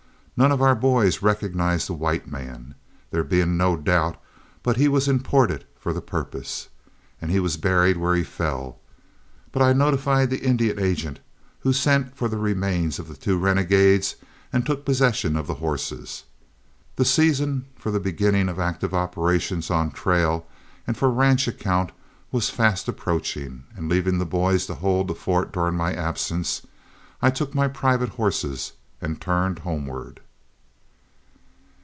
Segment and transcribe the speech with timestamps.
[0.37, 2.73] None of our boys recognized the white man,
[3.11, 4.19] there being no doubt
[4.63, 6.67] but he was imported for the purpose,
[7.21, 8.79] and he was buried where he fell;
[9.51, 11.19] but I notified the Indian agent,
[11.59, 14.15] who sent for the remains of the two renegades
[14.51, 16.23] and took possession of the horses.
[16.95, 20.47] The season for the beginning of active operations on trail
[20.87, 21.91] and for ranch account
[22.31, 26.65] was fast approaching, and, leaving the boys to hold the fort during my absence,
[27.21, 30.19] I took my private horses and turned homeward.